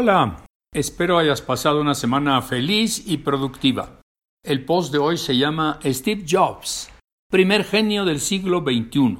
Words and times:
Hola, 0.00 0.44
espero 0.72 1.18
hayas 1.18 1.42
pasado 1.42 1.80
una 1.80 1.96
semana 1.96 2.40
feliz 2.40 3.02
y 3.04 3.16
productiva. 3.16 4.00
El 4.44 4.64
post 4.64 4.92
de 4.92 4.98
hoy 4.98 5.16
se 5.16 5.36
llama 5.36 5.80
Steve 5.84 6.24
Jobs, 6.24 6.88
primer 7.28 7.64
genio 7.64 8.04
del 8.04 8.20
siglo 8.20 8.60
XXI. 8.60 9.18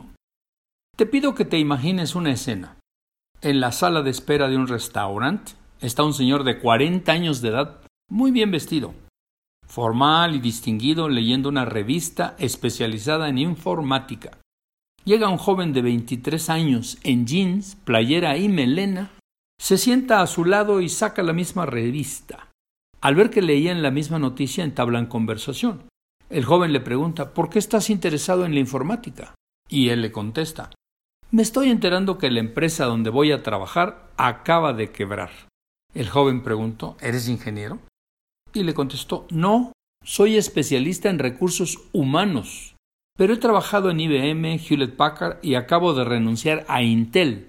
Te 0.96 1.04
pido 1.06 1.34
que 1.34 1.44
te 1.44 1.58
imagines 1.58 2.14
una 2.14 2.30
escena. 2.30 2.78
En 3.40 3.58
la 3.58 3.72
sala 3.72 4.02
de 4.02 4.10
espera 4.10 4.48
de 4.48 4.56
un 4.56 4.68
restaurante 4.68 5.54
está 5.80 6.04
un 6.04 6.14
señor 6.14 6.44
de 6.44 6.60
40 6.60 7.10
años 7.10 7.40
de 7.42 7.48
edad, 7.48 7.80
muy 8.08 8.30
bien 8.30 8.52
vestido, 8.52 8.94
formal 9.66 10.36
y 10.36 10.38
distinguido 10.38 11.08
leyendo 11.08 11.48
una 11.48 11.64
revista 11.64 12.36
especializada 12.38 13.28
en 13.28 13.38
informática. 13.38 14.38
Llega 15.04 15.28
un 15.28 15.38
joven 15.38 15.72
de 15.72 15.82
23 15.82 16.48
años 16.50 16.98
en 17.02 17.26
jeans, 17.26 17.74
playera 17.84 18.36
y 18.36 18.48
melena, 18.48 19.10
se 19.60 19.78
sienta 19.78 20.22
a 20.22 20.26
su 20.26 20.44
lado 20.44 20.80
y 20.80 20.88
saca 20.88 21.22
la 21.22 21.32
misma 21.32 21.66
revista. 21.66 22.50
Al 23.00 23.14
ver 23.14 23.30
que 23.30 23.42
leían 23.42 23.82
la 23.82 23.90
misma 23.90 24.18
noticia 24.18 24.64
entablan 24.64 25.06
conversación. 25.06 25.82
El 26.30 26.44
joven 26.44 26.72
le 26.72 26.80
pregunta 26.80 27.32
¿Por 27.32 27.50
qué 27.50 27.58
estás 27.58 27.90
interesado 27.90 28.44
en 28.44 28.54
la 28.54 28.60
informática? 28.60 29.34
Y 29.68 29.90
él 29.90 30.02
le 30.02 30.12
contesta 30.12 30.70
Me 31.30 31.42
estoy 31.42 31.70
enterando 31.70 32.18
que 32.18 32.30
la 32.30 32.40
empresa 32.40 32.84
donde 32.86 33.10
voy 33.10 33.32
a 33.32 33.42
trabajar 33.42 34.10
acaba 34.16 34.72
de 34.72 34.90
quebrar. 34.90 35.30
El 35.94 36.08
joven 36.08 36.42
preguntó 36.42 36.96
¿Eres 37.00 37.28
ingeniero? 37.28 37.78
Y 38.52 38.64
le 38.64 38.74
contestó 38.74 39.26
No, 39.30 39.72
soy 40.04 40.36
especialista 40.36 41.08
en 41.08 41.18
recursos 41.18 41.78
humanos 41.92 42.74
pero 43.18 43.34
he 43.34 43.36
trabajado 43.36 43.90
en 43.90 43.98
IBM, 43.98 44.60
Hewlett 44.60 44.94
Packard 44.94 45.38
y 45.42 45.56
acabo 45.56 45.92
de 45.92 46.04
renunciar 46.04 46.64
a 46.68 46.84
Intel 46.84 47.47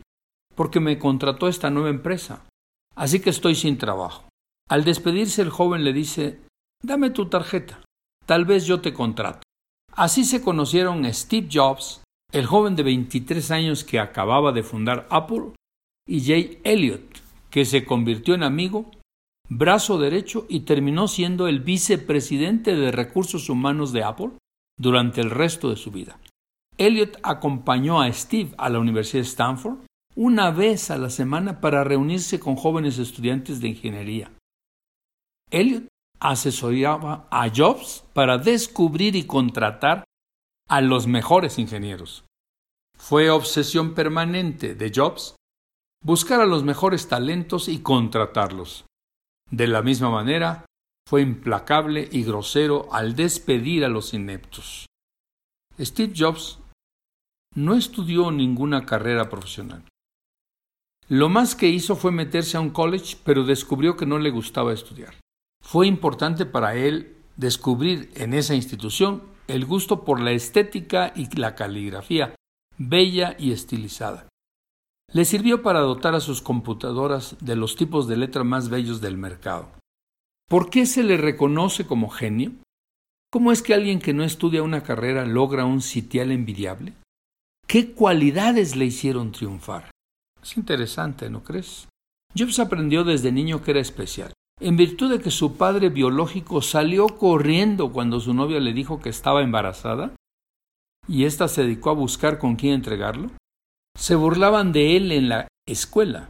porque 0.59 0.81
me 0.81 0.99
contrató 0.99 1.47
esta 1.47 1.69
nueva 1.69 1.89
empresa. 1.89 2.45
Así 2.93 3.21
que 3.21 3.29
estoy 3.29 3.55
sin 3.55 3.77
trabajo. 3.77 4.27
Al 4.69 4.83
despedirse 4.83 5.41
el 5.41 5.51
joven 5.51 5.85
le 5.85 5.93
dice 5.93 6.41
Dame 6.83 7.11
tu 7.11 7.27
tarjeta. 7.29 7.79
Tal 8.25 8.43
vez 8.43 8.65
yo 8.65 8.81
te 8.81 8.91
contrato. 8.91 9.39
Así 9.93 10.25
se 10.25 10.41
conocieron 10.41 11.05
Steve 11.13 11.47
Jobs, 11.49 12.03
el 12.33 12.45
joven 12.45 12.75
de 12.75 12.83
23 12.83 13.51
años 13.51 13.85
que 13.85 14.01
acababa 14.01 14.51
de 14.51 14.63
fundar 14.63 15.07
Apple, 15.09 15.53
y 16.05 16.25
Jay 16.25 16.59
Elliott, 16.65 17.21
que 17.49 17.63
se 17.63 17.85
convirtió 17.85 18.33
en 18.33 18.43
amigo, 18.43 18.91
brazo 19.47 19.97
derecho 19.97 20.45
y 20.49 20.61
terminó 20.61 21.07
siendo 21.07 21.47
el 21.47 21.61
vicepresidente 21.61 22.75
de 22.75 22.91
recursos 22.91 23.49
humanos 23.49 23.93
de 23.93 24.03
Apple 24.03 24.31
durante 24.77 25.21
el 25.21 25.29
resto 25.29 25.69
de 25.69 25.77
su 25.77 25.89
vida. 25.89 26.19
Elliot 26.77 27.17
acompañó 27.23 28.01
a 28.01 28.11
Steve 28.11 28.51
a 28.57 28.67
la 28.67 28.79
Universidad 28.79 29.23
de 29.23 29.29
Stanford 29.29 29.88
una 30.21 30.51
vez 30.51 30.91
a 30.91 30.97
la 30.97 31.09
semana 31.09 31.61
para 31.61 31.85
reunirse 31.85 32.41
con 32.41 32.57
jóvenes 32.57 32.97
estudiantes 32.97 33.61
de 33.61 33.69
ingeniería. 33.69 34.33
Elliot 35.49 35.87
asesoraba 36.19 37.29
a 37.31 37.49
Jobs 37.49 38.03
para 38.11 38.37
descubrir 38.37 39.15
y 39.15 39.25
contratar 39.25 40.03
a 40.67 40.81
los 40.81 41.07
mejores 41.07 41.57
ingenieros. 41.57 42.25
Fue 42.97 43.29
obsesión 43.29 43.95
permanente 43.95 44.75
de 44.75 44.91
Jobs 44.93 45.37
buscar 46.03 46.41
a 46.41 46.45
los 46.45 46.65
mejores 46.65 47.07
talentos 47.07 47.69
y 47.69 47.79
contratarlos. 47.79 48.83
De 49.49 49.67
la 49.67 49.81
misma 49.81 50.09
manera, 50.09 50.65
fue 51.07 51.21
implacable 51.21 52.09
y 52.11 52.23
grosero 52.23 52.93
al 52.93 53.15
despedir 53.15 53.85
a 53.85 53.87
los 53.87 54.13
ineptos. 54.13 54.85
Steve 55.79 56.11
Jobs 56.13 56.59
no 57.55 57.75
estudió 57.75 58.31
ninguna 58.31 58.85
carrera 58.85 59.29
profesional. 59.29 59.88
Lo 61.09 61.27
más 61.27 61.55
que 61.55 61.67
hizo 61.67 61.95
fue 61.95 62.11
meterse 62.11 62.55
a 62.55 62.59
un 62.59 62.69
college, 62.69 63.17
pero 63.23 63.43
descubrió 63.43 63.97
que 63.97 64.05
no 64.05 64.19
le 64.19 64.29
gustaba 64.29 64.73
estudiar. 64.73 65.15
Fue 65.59 65.87
importante 65.87 66.45
para 66.45 66.75
él 66.75 67.17
descubrir 67.35 68.11
en 68.13 68.35
esa 68.35 68.53
institución 68.53 69.23
el 69.47 69.65
gusto 69.65 70.05
por 70.05 70.21
la 70.21 70.33
estética 70.33 71.11
y 71.15 71.35
la 71.35 71.55
caligrafía, 71.55 72.35
bella 72.77 73.35
y 73.39 73.51
estilizada. 73.51 74.27
Le 75.11 75.25
sirvió 75.25 75.63
para 75.63 75.79
dotar 75.79 76.13
a 76.13 76.19
sus 76.19 76.43
computadoras 76.43 77.35
de 77.39 77.55
los 77.55 77.75
tipos 77.75 78.07
de 78.07 78.17
letra 78.17 78.43
más 78.43 78.69
bellos 78.69 79.01
del 79.01 79.17
mercado. 79.17 79.69
¿Por 80.47 80.69
qué 80.69 80.85
se 80.85 81.01
le 81.01 81.17
reconoce 81.17 81.87
como 81.87 82.09
genio? 82.09 82.51
¿Cómo 83.31 83.51
es 83.51 83.63
que 83.63 83.73
alguien 83.73 83.97
que 83.97 84.13
no 84.13 84.23
estudia 84.23 84.61
una 84.61 84.83
carrera 84.83 85.25
logra 85.25 85.65
un 85.65 85.81
sitial 85.81 86.31
envidiable? 86.31 86.93
¿Qué 87.65 87.93
cualidades 87.93 88.75
le 88.75 88.85
hicieron 88.85 89.31
triunfar? 89.31 89.89
Es 90.41 90.57
interesante, 90.57 91.29
¿no 91.29 91.43
crees? 91.43 91.87
Jobs 92.37 92.59
aprendió 92.59 93.03
desde 93.03 93.31
niño 93.31 93.61
que 93.61 93.71
era 93.71 93.79
especial. 93.79 94.33
En 94.61 94.77
virtud 94.77 95.09
de 95.09 95.21
que 95.21 95.31
su 95.31 95.55
padre 95.57 95.89
biológico 95.89 96.61
salió 96.61 97.07
corriendo 97.07 97.91
cuando 97.91 98.19
su 98.19 98.33
novia 98.33 98.59
le 98.59 98.73
dijo 98.73 98.99
que 98.99 99.09
estaba 99.09 99.41
embarazada, 99.41 100.15
y 101.07 101.25
ésta 101.25 101.47
se 101.47 101.63
dedicó 101.63 101.89
a 101.89 101.93
buscar 101.93 102.37
con 102.39 102.55
quién 102.55 102.73
entregarlo, 102.73 103.31
se 103.97 104.15
burlaban 104.15 104.71
de 104.71 104.95
él 104.95 105.11
en 105.11 105.29
la 105.29 105.47
escuela. 105.67 106.29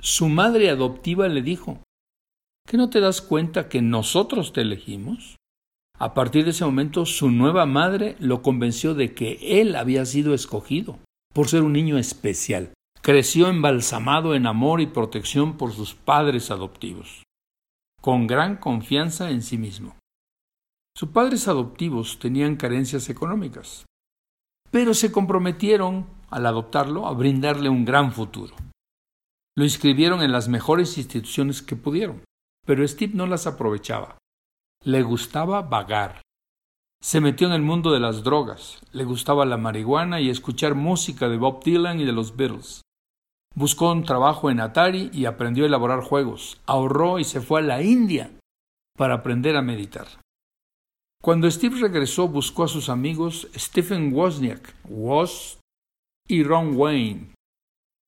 Su 0.00 0.28
madre 0.28 0.70
adoptiva 0.70 1.28
le 1.28 1.42
dijo 1.42 1.82
¿Que 2.66 2.76
no 2.76 2.90
te 2.90 3.00
das 3.00 3.22
cuenta 3.22 3.68
que 3.68 3.80
nosotros 3.80 4.52
te 4.52 4.62
elegimos? 4.62 5.36
A 5.98 6.14
partir 6.14 6.44
de 6.44 6.50
ese 6.50 6.64
momento 6.64 7.06
su 7.06 7.30
nueva 7.30 7.64
madre 7.64 8.16
lo 8.18 8.42
convenció 8.42 8.94
de 8.94 9.14
que 9.14 9.60
él 9.60 9.76
había 9.76 10.04
sido 10.04 10.34
escogido 10.34 10.98
por 11.32 11.48
ser 11.48 11.62
un 11.62 11.72
niño 11.72 11.96
especial. 11.96 12.72
Creció 13.06 13.46
embalsamado 13.46 14.34
en 14.34 14.48
amor 14.48 14.80
y 14.80 14.88
protección 14.88 15.56
por 15.56 15.70
sus 15.70 15.94
padres 15.94 16.50
adoptivos, 16.50 17.22
con 18.00 18.26
gran 18.26 18.56
confianza 18.56 19.30
en 19.30 19.42
sí 19.42 19.58
mismo. 19.58 19.94
Sus 20.96 21.10
padres 21.10 21.46
adoptivos 21.46 22.18
tenían 22.18 22.56
carencias 22.56 23.08
económicas, 23.08 23.86
pero 24.72 24.92
se 24.92 25.12
comprometieron, 25.12 26.08
al 26.30 26.46
adoptarlo, 26.46 27.06
a 27.06 27.12
brindarle 27.12 27.68
un 27.68 27.84
gran 27.84 28.10
futuro. 28.10 28.56
Lo 29.56 29.62
inscribieron 29.62 30.20
en 30.20 30.32
las 30.32 30.48
mejores 30.48 30.98
instituciones 30.98 31.62
que 31.62 31.76
pudieron 31.76 32.24
pero 32.66 32.86
Steve 32.88 33.12
no 33.14 33.28
las 33.28 33.46
aprovechaba. 33.46 34.18
Le 34.82 35.04
gustaba 35.04 35.62
vagar. 35.62 36.22
Se 37.00 37.20
metió 37.20 37.46
en 37.46 37.52
el 37.52 37.62
mundo 37.62 37.92
de 37.92 38.00
las 38.00 38.24
drogas, 38.24 38.80
le 38.90 39.04
gustaba 39.04 39.46
la 39.46 39.56
marihuana 39.56 40.20
y 40.20 40.28
escuchar 40.28 40.74
música 40.74 41.28
de 41.28 41.36
Bob 41.36 41.62
Dylan 41.62 42.00
y 42.00 42.04
de 42.04 42.10
los 42.10 42.34
Beatles. 42.34 42.82
Buscó 43.56 43.90
un 43.90 44.04
trabajo 44.04 44.50
en 44.50 44.60
Atari 44.60 45.08
y 45.14 45.24
aprendió 45.24 45.64
a 45.64 45.66
elaborar 45.66 46.02
juegos. 46.02 46.60
Ahorró 46.66 47.18
y 47.18 47.24
se 47.24 47.40
fue 47.40 47.60
a 47.60 47.64
la 47.64 47.82
India 47.82 48.30
para 48.98 49.14
aprender 49.14 49.56
a 49.56 49.62
meditar. 49.62 50.06
Cuando 51.22 51.50
Steve 51.50 51.80
regresó, 51.80 52.28
buscó 52.28 52.64
a 52.64 52.68
sus 52.68 52.90
amigos 52.90 53.48
Stephen 53.56 54.12
Wozniak, 54.12 54.74
Woz 54.84 55.58
y 56.28 56.42
Ron 56.42 56.76
Wayne. 56.76 57.32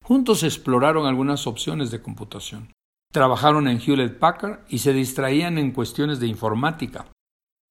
Juntos 0.04 0.42
exploraron 0.42 1.06
algunas 1.06 1.46
opciones 1.46 1.90
de 1.90 2.02
computación. 2.02 2.70
Trabajaron 3.10 3.68
en 3.68 3.80
Hewlett 3.80 4.18
Packard 4.18 4.66
y 4.68 4.80
se 4.80 4.92
distraían 4.92 5.56
en 5.56 5.72
cuestiones 5.72 6.20
de 6.20 6.26
informática, 6.26 7.06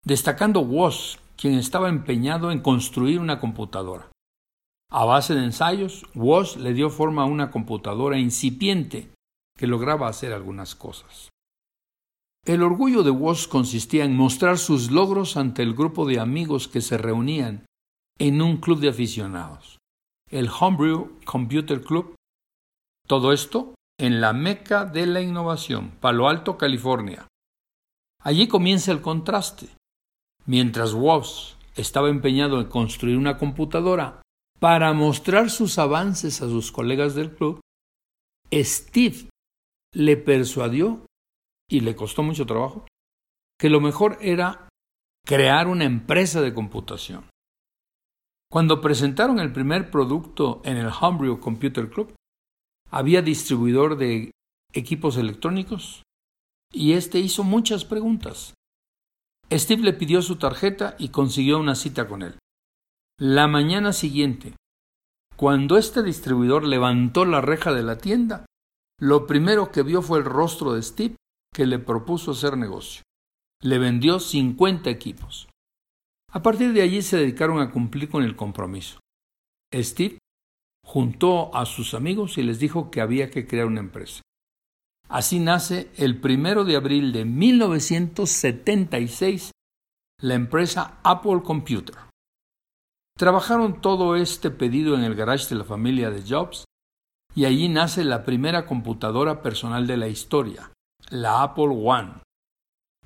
destacando 0.03 0.61
Woz, 0.61 1.19
quien 1.37 1.55
estaba 1.55 1.91
empeñado 1.91 2.51
en 2.51 2.61
construir 2.61 3.21
una 3.21 3.39
computadora. 3.39 4.09
A 4.91 5.05
base 5.05 5.35
de 5.35 5.45
ensayos, 5.45 6.07
Woz 6.15 6.57
le 6.57 6.73
dio 6.73 6.91
forma 6.91 7.23
a 7.23 7.27
una 7.27 7.51
computadora 7.51 8.19
incipiente 8.19 9.13
que 9.57 9.67
lograba 9.67 10.09
hacer 10.09 10.33
algunas 10.33 10.75
cosas. 10.75 11.31
El 12.45 12.63
orgullo 12.63 13.03
de 13.03 13.11
Woz 13.11 13.49
consistía 13.49 14.05
en 14.05 14.15
mostrar 14.15 14.59
sus 14.59 14.93
logros 14.93 15.37
ante 15.37 15.63
el 15.63 15.75
grupo 15.75 16.07
de 16.07 16.21
amigos 16.21 16.69
que 16.69 16.81
se 16.81 16.97
reunían 16.97 17.67
en 18.19 18.41
un 18.41 18.59
club 18.59 18.79
de 18.79 18.89
aficionados, 18.89 19.79
el 20.31 20.49
Homebrew 20.49 21.19
Computer 21.25 21.83
Club. 21.83 22.15
Todo 23.09 23.33
esto 23.33 23.75
en 23.99 24.21
la 24.21 24.33
meca 24.33 24.85
de 24.85 25.07
la 25.07 25.21
innovación, 25.21 25.91
Palo 26.01 26.29
Alto, 26.29 26.57
California. 26.57 27.27
Allí 28.23 28.47
comienza 28.47 28.93
el 28.93 29.01
contraste. 29.01 29.69
Mientras 30.47 30.95
Woz 30.95 31.57
estaba 31.75 32.09
empeñado 32.09 32.61
en 32.61 32.69
construir 32.69 33.17
una 33.17 33.37
computadora 33.39 34.23
para 34.59 34.93
mostrar 34.93 35.51
sus 35.51 35.79
avances 35.79 36.43
a 36.43 36.49
sus 36.49 36.73
colegas 36.73 37.15
del 37.15 37.35
club, 37.35 37.61
Steve 38.53 39.29
le 39.93 40.17
persuadió, 40.17 41.07
y 41.69 41.81
le 41.81 41.97
costó 41.97 42.23
mucho 42.23 42.47
trabajo, 42.47 42.87
que 43.59 43.71
lo 43.71 43.81
mejor 43.81 44.19
era 44.21 44.69
crear 45.25 45.67
una 45.67 45.85
empresa 45.85 46.41
de 46.41 46.55
computación. 46.55 47.29
Cuando 48.51 48.81
presentaron 48.81 49.41
el 49.41 49.53
primer 49.53 49.91
producto 49.91 50.63
en 50.65 50.77
el 50.77 50.89
Homebrew 50.89 51.41
Computer 51.41 51.91
Club, 51.91 52.15
había 52.91 53.23
distribuidor 53.23 53.97
de 53.97 54.31
equipos 54.73 55.17
electrónicos 55.17 56.05
y 56.73 56.93
éste 56.93 57.19
hizo 57.19 57.43
muchas 57.43 57.85
preguntas. 57.85 58.55
Steve 59.51 59.83
le 59.83 59.93
pidió 59.93 60.23
su 60.23 60.37
tarjeta 60.37 60.95
y 60.99 61.09
consiguió 61.09 61.59
una 61.59 61.75
cita 61.75 62.07
con 62.07 62.23
él. 62.23 62.39
La 63.19 63.49
mañana 63.49 63.95
siguiente, 63.95 64.53
cuando 65.37 65.79
este 65.79 66.03
distribuidor 66.03 66.67
levantó 66.67 67.25
la 67.25 67.41
reja 67.41 67.73
de 67.73 67.83
la 67.83 67.97
tienda, 67.97 68.45
lo 69.01 69.27
primero 69.27 69.73
que 69.73 69.83
vio 69.83 70.03
fue 70.03 70.19
el 70.19 70.27
rostro 70.27 70.75
de 70.75 70.83
Steve, 70.83 71.17
que 71.51 71.65
le 71.65 71.79
propuso 71.79 72.33
hacer 72.33 72.59
negocio. 72.59 73.01
Le 73.63 73.79
vendió 73.79 74.21
50 74.21 74.91
equipos. 74.91 75.49
A 76.31 76.43
partir 76.43 76.75
de 76.75 76.83
allí 76.83 77.01
se 77.01 77.17
dedicaron 77.17 77.59
a 77.61 77.71
cumplir 77.71 78.11
con 78.11 78.23
el 78.23 78.37
compromiso. 78.37 79.01
Steve 79.75 80.19
juntó 80.85 81.57
a 81.57 81.65
sus 81.65 81.95
amigos 81.95 82.37
y 82.37 82.43
les 82.43 82.59
dijo 82.59 82.91
que 82.91 83.01
había 83.01 83.31
que 83.31 83.47
crear 83.47 83.67
una 83.67 83.81
empresa. 83.81 84.21
Así 85.09 85.39
nace 85.39 85.91
el 85.97 86.21
primero 86.21 86.67
de 86.67 86.77
abril 86.77 87.15
de 87.15 87.25
1976 87.25 89.53
la 90.21 90.35
empresa 90.35 91.01
Apple 91.03 91.41
Computer. 91.43 91.97
Trabajaron 93.17 93.81
todo 93.81 94.15
este 94.15 94.51
pedido 94.51 94.95
en 94.95 95.03
el 95.03 95.15
garage 95.15 95.49
de 95.49 95.55
la 95.55 95.65
familia 95.65 96.11
de 96.11 96.23
Jobs 96.23 96.67
y 97.35 97.47
allí 97.47 97.69
nace 97.71 98.05
la 98.05 98.25
primera 98.25 98.67
computadora 98.67 99.41
personal 99.41 99.87
de 99.87 99.97
la 99.97 100.09
historia, 100.09 100.71
la 101.09 101.43
Apple 101.43 101.69
One. 101.71 102.21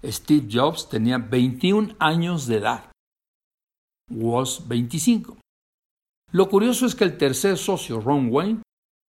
Steve 0.04 0.48
Jobs 0.50 0.88
tenía 0.88 1.18
21 1.18 1.94
años 2.00 2.48
de 2.48 2.56
edad. 2.56 2.90
Was 4.10 4.66
25. 4.66 5.36
Lo 6.32 6.48
curioso 6.48 6.86
es 6.86 6.96
que 6.96 7.04
el 7.04 7.16
tercer 7.16 7.56
socio, 7.56 8.00
Ron 8.00 8.30
Wayne, 8.32 8.62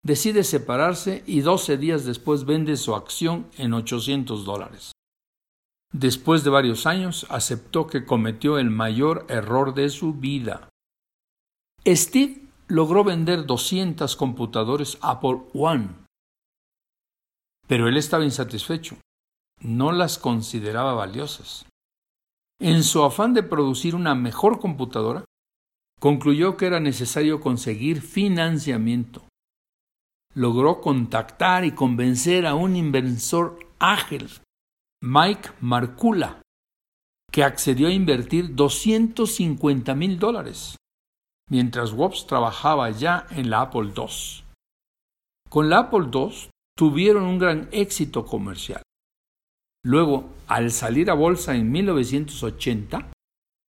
decide 0.05 0.45
separarse 0.45 1.23
y 1.27 1.41
12 1.41 1.79
días 1.79 2.05
después 2.05 2.45
vende 2.45 2.77
su 2.77 2.95
acción 2.95 3.47
en 3.57 3.73
800 3.73 4.45
dólares. 4.45 4.93
Después 5.93 6.45
de 6.45 6.51
varios 6.51 6.87
años, 6.87 7.27
aceptó 7.31 7.87
que 7.87 8.05
cometió 8.05 8.59
el 8.59 8.69
mayor 8.69 9.25
error 9.31 9.73
de 9.75 9.89
su 9.89 10.13
vida. 10.13 10.69
Steve 11.87 12.43
logró 12.69 13.05
vender 13.05 13.47
200 13.47 14.15
computadores 14.17 14.99
Apple 15.01 15.41
One, 15.55 15.89
pero 17.67 17.89
él 17.89 17.97
estaba 17.97 18.25
insatisfecho. 18.25 18.97
No 19.63 19.93
las 19.93 20.19
consideraba 20.19 20.95
valiosas. 20.95 21.67
En 22.61 22.83
su 22.83 23.03
afán 23.03 23.33
de 23.33 23.43
producir 23.43 23.95
una 23.95 24.15
mejor 24.15 24.59
computadora, 24.61 25.25
concluyó 25.99 26.57
que 26.57 26.67
era 26.67 26.81
necesario 26.81 27.41
conseguir 27.41 28.03
financiamiento. 28.03 29.23
Logró 30.35 30.81
contactar 30.81 31.65
y 31.65 31.73
convencer 31.73 32.47
a 32.47 32.55
un 32.55 32.77
inversor 32.77 33.59
ágil 33.79 34.29
Mike 35.03 35.51
Marcula, 35.61 36.43
que 37.33 37.43
accedió 37.43 37.89
a 37.89 37.93
invertir 37.93 38.55
250 38.55 39.95
mil 39.95 40.19
dólares, 40.19 40.77
mientras 41.51 41.93
Wobbs 41.93 42.27
trabajaba 42.27 42.91
ya 42.91 43.27
en 43.31 43.51
la 43.51 43.63
Apple 43.63 43.93
II. 43.95 44.45
Con 45.49 45.69
la 45.69 45.81
Apple 45.81 46.07
II 46.13 46.49
tuvieron 46.77 47.25
un 47.25 47.39
gran 47.39 47.69
éxito 47.73 48.25
comercial. 48.25 48.83
Luego, 49.85 50.31
al 50.47 50.71
salir 50.71 51.11
a 51.11 51.15
bolsa 51.15 51.57
en 51.57 51.71
1980, 51.73 53.11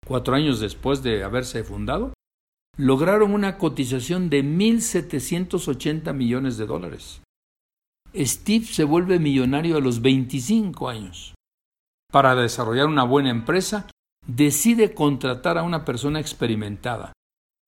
cuatro 0.07 0.35
años 0.35 0.61
después 0.61 1.03
de 1.03 1.25
haberse 1.25 1.65
fundado, 1.65 2.13
lograron 2.77 3.33
una 3.33 3.59
cotización 3.59 4.29
de 4.31 4.45
1.780 4.45 6.13
millones 6.13 6.57
de 6.57 6.67
dólares. 6.67 7.23
Steve 8.15 8.65
se 8.65 8.85
vuelve 8.85 9.19
millonario 9.19 9.77
a 9.77 9.81
los 9.81 10.03
25 10.03 10.89
años. 10.89 11.35
Para 12.13 12.35
desarrollar 12.35 12.87
una 12.87 13.05
buena 13.05 13.31
empresa, 13.31 13.87
decide 14.27 14.95
contratar 14.95 15.59
a 15.59 15.63
una 15.63 15.85
persona 15.85 16.19
experimentada, 16.19 17.13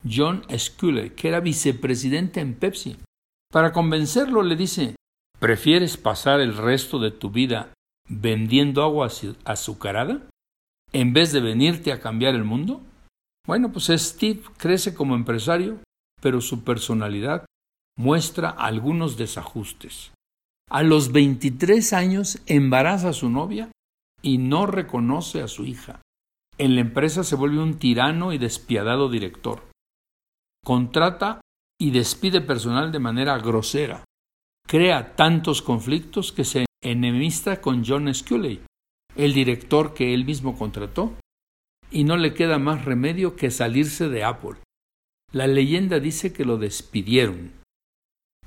John 0.08 0.42
Sculley, 0.56 1.10
que 1.10 1.28
era 1.28 1.40
vicepresidente 1.40 2.40
en 2.40 2.54
Pepsi. 2.54 2.96
Para 3.52 3.72
convencerlo 3.72 4.42
le 4.42 4.56
dice, 4.56 4.96
¿prefieres 5.38 5.96
pasar 5.96 6.40
el 6.40 6.56
resto 6.56 6.98
de 6.98 7.10
tu 7.10 7.30
vida 7.30 7.72
vendiendo 8.08 8.82
agua 8.82 9.08
azucarada 9.44 10.28
en 10.92 11.12
vez 11.12 11.32
de 11.32 11.40
venirte 11.40 11.92
a 11.92 12.00
cambiar 12.00 12.34
el 12.34 12.44
mundo? 12.44 12.82
Bueno, 13.46 13.72
pues 13.72 13.86
Steve 13.86 14.42
crece 14.56 14.94
como 14.94 15.14
empresario, 15.14 15.80
pero 16.20 16.40
su 16.40 16.64
personalidad 16.64 17.44
muestra 17.98 18.50
algunos 18.50 19.16
desajustes. 19.16 20.12
A 20.70 20.82
los 20.82 21.12
23 21.12 21.92
años 21.92 22.40
embaraza 22.46 23.10
a 23.10 23.12
su 23.12 23.28
novia 23.28 23.70
y 24.22 24.38
no 24.38 24.66
reconoce 24.66 25.42
a 25.42 25.48
su 25.48 25.66
hija. 25.66 26.00
En 26.56 26.76
la 26.76 26.80
empresa 26.80 27.24
se 27.24 27.36
vuelve 27.36 27.62
un 27.62 27.78
tirano 27.78 28.32
y 28.32 28.38
despiadado 28.38 29.10
director. 29.10 29.71
Contrata 30.64 31.40
y 31.80 31.90
despide 31.90 32.40
personal 32.40 32.92
de 32.92 32.98
manera 32.98 33.38
grosera. 33.38 34.04
Crea 34.66 35.16
tantos 35.16 35.62
conflictos 35.62 36.32
que 36.32 36.44
se 36.44 36.66
enemista 36.82 37.60
con 37.60 37.84
John 37.84 38.12
Sculley, 38.12 38.60
el 39.16 39.34
director 39.34 39.92
que 39.94 40.14
él 40.14 40.24
mismo 40.24 40.56
contrató, 40.56 41.14
y 41.90 42.04
no 42.04 42.16
le 42.16 42.32
queda 42.34 42.58
más 42.58 42.84
remedio 42.84 43.36
que 43.36 43.50
salirse 43.50 44.08
de 44.08 44.24
Apple. 44.24 44.56
La 45.32 45.46
leyenda 45.46 45.98
dice 45.98 46.32
que 46.32 46.44
lo 46.44 46.58
despidieron 46.58 47.62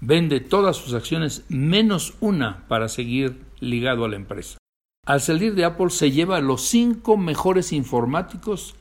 Vende 0.01 0.41
todas 0.41 0.75
sus 0.75 0.94
acciones 0.94 1.45
menos 1.50 2.15
una 2.19 2.67
para 2.67 2.89
seguir 2.89 3.45
ligado 3.59 4.06
a 4.06 4.09
la 4.09 4.17
empresa. 4.17 4.57
Al 5.06 5.21
salir 5.21 5.56
de 5.56 5.65
Apple 5.65 5.89
se 5.89 6.12
lleva 6.12 6.41
los 6.41 6.63
cinco 6.63 7.15
mejores 7.15 7.71
informáticos 7.71 8.75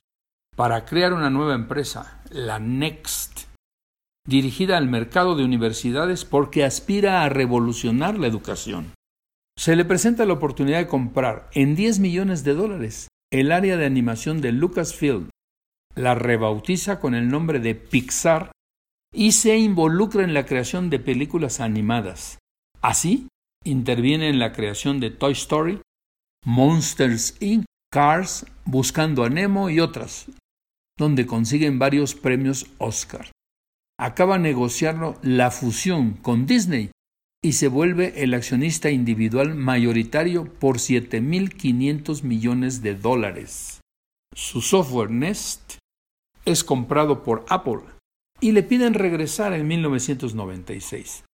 para 0.57 0.85
crear 0.85 1.13
una 1.13 1.31
nueva 1.31 1.55
empresa, 1.55 2.23
la 2.35 2.59
Next, 2.59 3.47
dirigida 4.27 4.77
al 4.77 4.89
mercado 4.89 5.37
de 5.37 5.45
universidades 5.45 6.25
porque 6.25 6.65
aspira 6.65 7.23
a 7.23 7.29
revolucionar 7.29 8.19
la 8.19 8.27
educación. 8.27 8.93
Se 9.57 9.77
le 9.77 9.85
presenta 9.85 10.27
la 10.27 10.33
oportunidad 10.33 10.79
de 10.79 10.89
comprar 10.89 11.49
en 11.53 11.77
10 11.77 12.01
millones 12.01 12.43
de 12.43 12.55
dólares 12.55 13.07
el 13.31 13.53
área 13.53 13.77
de 13.77 13.87
animación 13.87 14.41
de 14.41 14.51
Lucasfilm. 14.51 15.31
La 15.95 16.17
rebautiza 16.17 16.99
con 16.99 17.15
el 17.15 17.29
nombre 17.29 17.61
de 17.61 17.77
Pixar 17.77 18.51
y 19.15 19.31
se 19.31 19.57
involucra 19.57 20.25
en 20.25 20.35
la 20.35 20.45
creación 20.45 20.91
de 20.91 20.99
películas 20.99 21.61
animadas. 21.61 22.39
Así, 22.83 23.29
interviene 23.65 24.29
en 24.29 24.41
la 24.41 24.53
creación 24.53 24.99
de 24.99 25.13
Toy 25.13 25.35
Story, 25.35 25.81
Monsters 26.45 27.37
Inc., 27.41 27.65
Cars, 27.93 28.45
Buscando 28.65 29.23
a 29.23 29.31
Nemo 29.31 29.71
y 29.71 29.79
otras, 29.79 30.27
donde 30.99 31.27
consiguen 31.27 31.79
varios 31.79 32.15
premios 32.15 32.67
Oscar. 32.79 33.31
Acaba 33.99 34.39
negociando 34.39 35.19
la 35.23 35.51
fusión 35.51 36.15
con 36.15 36.47
Disney 36.47 36.91
y 37.43 37.53
se 37.53 37.69
vuelve 37.69 38.23
el 38.23 38.35
accionista 38.35 38.91
individual 38.91 39.55
mayoritario 39.55 40.45
por 40.45 40.79
7.500 40.79 42.23
millones 42.23 42.83
de 42.83 42.95
dólares. 42.95 43.81
Su 44.35 44.63
software 44.63 45.11
Nest 45.11 45.75
es 46.45 46.65
comprado 46.65 47.23
por 47.23 47.45
Apple 47.49 47.81
y 48.41 48.53
le 48.53 48.63
piden 48.63 48.95
regresar 48.95 49.53
en 49.53 49.69
1996. 49.69 51.25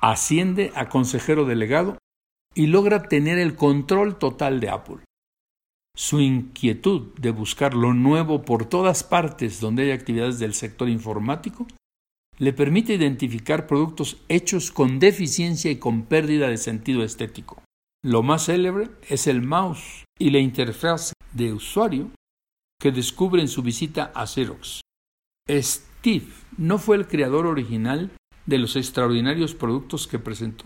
Asciende 0.00 0.72
a 0.74 0.88
consejero 0.88 1.44
delegado 1.44 1.98
y 2.54 2.66
logra 2.66 3.04
tener 3.04 3.38
el 3.38 3.56
control 3.56 4.18
total 4.18 4.60
de 4.60 4.68
Apple. 4.68 4.98
Su 5.96 6.20
inquietud 6.20 7.14
de 7.20 7.30
buscar 7.30 7.74
lo 7.74 7.94
nuevo 7.94 8.42
por 8.42 8.66
todas 8.66 9.04
partes 9.04 9.60
donde 9.60 9.84
hay 9.84 9.90
actividades 9.92 10.38
del 10.38 10.54
sector 10.54 10.88
informático 10.88 11.66
le 12.38 12.52
permite 12.52 12.94
identificar 12.94 13.68
productos 13.68 14.16
hechos 14.28 14.72
con 14.72 14.98
deficiencia 14.98 15.70
y 15.70 15.76
con 15.76 16.02
pérdida 16.02 16.48
de 16.48 16.56
sentido 16.56 17.04
estético. 17.04 17.62
Lo 18.02 18.22
más 18.22 18.46
célebre 18.46 18.90
es 19.08 19.28
el 19.28 19.40
mouse 19.40 20.04
y 20.18 20.30
la 20.30 20.40
interfaz 20.40 21.12
de 21.32 21.52
usuario 21.52 22.10
que 22.80 22.90
descubre 22.90 23.40
en 23.40 23.48
su 23.48 23.62
visita 23.62 24.10
a 24.14 24.26
Xerox. 24.26 24.80
Steve 25.48 26.26
no 26.58 26.78
fue 26.78 26.96
el 26.96 27.06
creador 27.06 27.46
original 27.46 28.10
de 28.46 28.58
los 28.58 28.76
extraordinarios 28.76 29.54
productos 29.54 30.06
que 30.06 30.18
presentó. 30.18 30.64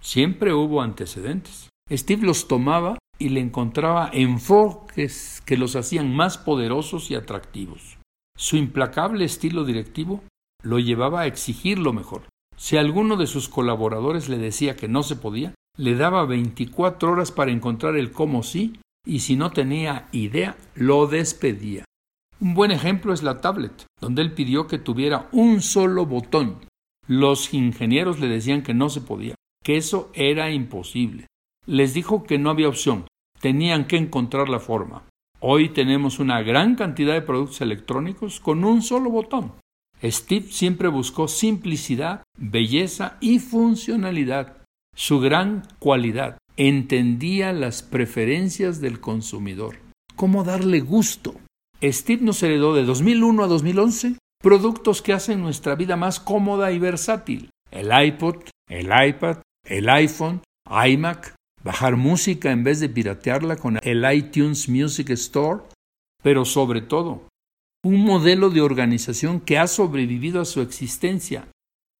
Siempre 0.00 0.52
hubo 0.52 0.82
antecedentes. 0.82 1.68
Steve 1.90 2.26
los 2.26 2.46
tomaba 2.46 2.98
y 3.18 3.30
le 3.30 3.40
encontraba 3.40 4.10
enfoques 4.12 5.42
que 5.44 5.56
los 5.56 5.76
hacían 5.76 6.14
más 6.14 6.38
poderosos 6.38 7.10
y 7.10 7.14
atractivos. 7.14 7.98
Su 8.36 8.56
implacable 8.56 9.24
estilo 9.24 9.64
directivo 9.64 10.22
lo 10.62 10.78
llevaba 10.78 11.22
a 11.22 11.26
exigir 11.26 11.78
lo 11.78 11.92
mejor. 11.92 12.22
Si 12.56 12.76
alguno 12.76 13.16
de 13.16 13.26
sus 13.26 13.48
colaboradores 13.48 14.28
le 14.28 14.38
decía 14.38 14.76
que 14.76 14.88
no 14.88 15.02
se 15.02 15.16
podía, 15.16 15.54
le 15.76 15.94
daba 15.94 16.24
24 16.26 17.12
horas 17.12 17.32
para 17.32 17.52
encontrar 17.52 17.96
el 17.96 18.10
cómo 18.10 18.42
sí 18.42 18.80
y 19.06 19.20
si 19.20 19.36
no 19.36 19.50
tenía 19.50 20.08
idea, 20.12 20.56
lo 20.74 21.06
despedía. 21.06 21.84
Un 22.40 22.54
buen 22.54 22.70
ejemplo 22.70 23.12
es 23.12 23.22
la 23.22 23.40
tablet, 23.40 23.86
donde 24.00 24.22
él 24.22 24.32
pidió 24.32 24.66
que 24.66 24.78
tuviera 24.78 25.28
un 25.32 25.60
solo 25.60 26.06
botón. 26.06 26.58
Los 27.06 27.54
ingenieros 27.54 28.20
le 28.20 28.28
decían 28.28 28.62
que 28.62 28.74
no 28.74 28.88
se 28.90 29.00
podía, 29.00 29.34
que 29.64 29.76
eso 29.76 30.10
era 30.14 30.50
imposible. 30.50 31.26
Les 31.68 31.92
dijo 31.92 32.24
que 32.24 32.38
no 32.38 32.48
había 32.48 32.70
opción, 32.70 33.06
tenían 33.42 33.86
que 33.86 33.98
encontrar 33.98 34.48
la 34.48 34.58
forma. 34.58 35.06
Hoy 35.38 35.68
tenemos 35.68 36.18
una 36.18 36.40
gran 36.40 36.76
cantidad 36.76 37.12
de 37.12 37.20
productos 37.20 37.60
electrónicos 37.60 38.40
con 38.40 38.64
un 38.64 38.80
solo 38.80 39.10
botón. 39.10 39.52
Steve 40.02 40.46
siempre 40.48 40.88
buscó 40.88 41.28
simplicidad, 41.28 42.22
belleza 42.38 43.18
y 43.20 43.38
funcionalidad. 43.38 44.56
Su 44.96 45.20
gran 45.20 45.62
cualidad, 45.78 46.38
entendía 46.56 47.52
las 47.52 47.82
preferencias 47.82 48.80
del 48.80 48.98
consumidor. 48.98 49.76
¿Cómo 50.16 50.44
darle 50.44 50.80
gusto? 50.80 51.34
Steve 51.84 52.24
nos 52.24 52.42
heredó 52.42 52.74
de 52.74 52.84
2001 52.84 53.44
a 53.44 53.46
2011 53.46 54.14
productos 54.42 55.02
que 55.02 55.12
hacen 55.12 55.42
nuestra 55.42 55.74
vida 55.74 55.96
más 55.96 56.18
cómoda 56.18 56.72
y 56.72 56.78
versátil. 56.78 57.50
El 57.70 57.90
iPod, 57.92 58.36
el 58.70 58.86
iPad, 58.86 59.42
el 59.66 59.90
iPhone, 59.90 60.40
iMac, 60.70 61.34
bajar 61.62 61.96
música 61.96 62.50
en 62.52 62.64
vez 62.64 62.80
de 62.80 62.88
piratearla 62.88 63.56
con 63.56 63.78
el 63.82 64.04
iTunes 64.12 64.68
Music 64.68 65.10
Store, 65.10 65.62
pero 66.22 66.44
sobre 66.44 66.80
todo, 66.80 67.28
un 67.84 68.04
modelo 68.04 68.50
de 68.50 68.60
organización 68.60 69.40
que 69.40 69.58
ha 69.58 69.66
sobrevivido 69.66 70.40
a 70.40 70.44
su 70.44 70.60
existencia 70.60 71.48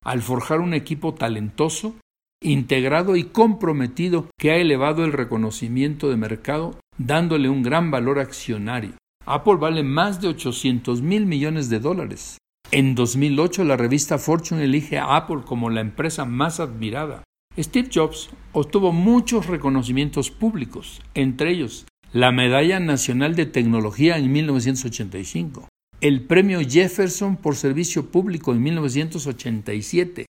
al 0.04 0.22
forjar 0.22 0.60
un 0.60 0.74
equipo 0.74 1.14
talentoso, 1.14 1.94
integrado 2.42 3.16
y 3.16 3.24
comprometido 3.24 4.28
que 4.38 4.50
ha 4.50 4.56
elevado 4.56 5.04
el 5.04 5.12
reconocimiento 5.12 6.08
de 6.08 6.16
mercado 6.16 6.78
dándole 6.96 7.48
un 7.48 7.62
gran 7.62 7.90
valor 7.90 8.18
accionario. 8.18 8.92
Apple 9.26 9.56
vale 9.56 9.82
más 9.82 10.20
de 10.20 10.28
800 10.28 11.02
mil 11.02 11.26
millones 11.26 11.68
de 11.68 11.80
dólares. 11.80 12.38
En 12.70 12.94
2008 12.94 13.64
la 13.64 13.76
revista 13.76 14.18
Fortune 14.18 14.64
elige 14.64 14.98
a 14.98 15.16
Apple 15.16 15.42
como 15.44 15.70
la 15.70 15.80
empresa 15.80 16.24
más 16.24 16.60
admirada. 16.60 17.22
Steve 17.58 17.88
Jobs 17.92 18.30
obtuvo 18.52 18.92
muchos 18.92 19.46
reconocimientos 19.46 20.30
públicos, 20.30 21.02
entre 21.14 21.50
ellos 21.50 21.86
la 22.12 22.30
Medalla 22.30 22.78
Nacional 22.80 23.34
de 23.34 23.46
Tecnología 23.46 24.16
en 24.16 24.32
1985, 24.32 25.68
el 26.00 26.22
Premio 26.22 26.60
Jefferson 26.60 27.36
por 27.36 27.56
Servicio 27.56 28.10
Público 28.10 28.52
en 28.52 28.62
1987, 28.62 30.26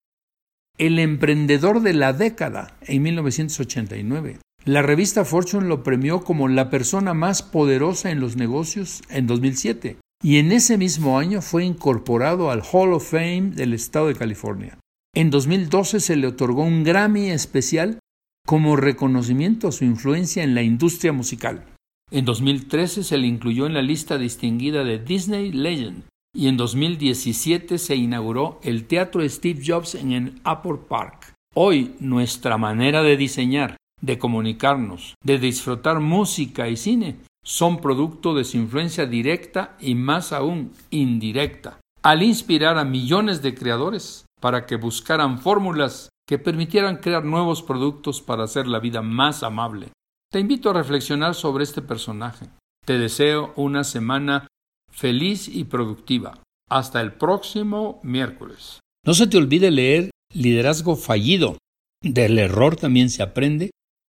el 0.78 1.00
Emprendedor 1.00 1.82
de 1.82 1.94
la 1.94 2.14
Década 2.14 2.78
en 2.82 3.04
1989. 3.04 4.40
La 4.64 4.82
revista 4.82 5.26
Fortune 5.26 5.68
lo 5.68 5.84
premió 5.84 6.22
como 6.24 6.48
la 6.48 6.70
persona 6.70 7.14
más 7.14 7.44
poderosa 7.44 8.10
en 8.10 8.22
los 8.22 8.38
negocios 8.38 9.02
en 9.10 9.28
2007 9.28 9.98
y 10.24 10.38
en 10.38 10.52
ese 10.52 10.78
mismo 10.78 11.20
año 11.20 11.42
fue 11.42 11.66
incorporado 11.66 12.52
al 12.52 12.64
Hall 12.72 12.94
of 12.94 13.12
Fame 13.12 13.52
del 13.54 13.74
Estado 13.74 14.08
de 14.08 14.16
California. 14.16 14.78
En 15.18 15.32
2012 15.32 16.00
se 16.00 16.16
le 16.16 16.28
otorgó 16.28 16.62
un 16.62 16.84
Grammy 16.84 17.32
especial 17.32 17.98
como 18.46 18.76
reconocimiento 18.76 19.68
a 19.68 19.72
su 19.72 19.84
influencia 19.84 20.44
en 20.44 20.54
la 20.54 20.62
industria 20.62 21.12
musical. 21.12 21.66
En 22.12 22.24
2013 22.24 23.04
se 23.04 23.18
le 23.18 23.26
incluyó 23.26 23.66
en 23.66 23.74
la 23.74 23.82
lista 23.82 24.20
distinguida 24.20 24.84
de 24.84 25.00
Disney 25.00 25.52
Legend 25.52 26.04
y 26.36 26.48
en 26.48 26.56
2017 26.56 27.80
se 27.80 27.96
inauguró 27.96 28.60
el 28.62 28.86
Teatro 28.86 29.28
Steve 29.28 29.60
Jobs 29.66 29.96
en 29.96 30.12
el 30.12 30.40
Apple 30.44 30.78
Park. 30.88 31.34
Hoy 31.56 31.96
nuestra 32.00 32.60
manera 32.60 33.02
de 33.02 33.18
diseñar, 33.18 33.76
de 34.00 34.20
comunicarnos, 34.20 35.16
de 35.24 35.40
disfrutar 35.40 36.00
música 36.00 36.70
y 36.70 36.78
cine 36.78 37.16
son 37.44 37.82
producto 37.82 38.36
de 38.36 38.44
su 38.44 38.58
influencia 38.58 39.08
directa 39.08 39.78
y 39.80 39.96
más 39.96 40.32
aún 40.32 40.74
indirecta, 40.92 41.80
al 42.04 42.22
inspirar 42.22 42.78
a 42.78 42.86
millones 42.86 43.42
de 43.42 43.56
creadores 43.56 44.27
para 44.40 44.66
que 44.66 44.76
buscaran 44.76 45.40
fórmulas 45.40 46.10
que 46.28 46.38
permitieran 46.38 46.98
crear 46.98 47.24
nuevos 47.24 47.64
productos 47.64 48.22
para 48.22 48.44
hacer 48.44 48.68
la 48.68 48.80
vida 48.80 49.02
más 49.02 49.44
amable. 49.44 49.92
Te 50.32 50.40
invito 50.40 50.70
a 50.70 50.74
reflexionar 50.74 51.36
sobre 51.36 51.64
este 51.64 51.82
personaje. 51.82 52.48
Te 52.86 52.98
deseo 52.98 53.54
una 53.56 53.84
semana 53.84 54.48
feliz 54.92 55.48
y 55.48 55.64
productiva. 55.64 56.42
Hasta 56.70 57.00
el 57.00 57.14
próximo 57.14 58.02
miércoles. 58.04 58.80
No 59.06 59.14
se 59.14 59.28
te 59.28 59.38
olvide 59.38 59.72
leer 59.72 60.12
Liderazgo 60.34 60.98
Fallido. 60.98 61.58
Del 62.04 62.38
error 62.38 62.76
también 62.76 63.10
se 63.10 63.24
aprende, 63.24 63.72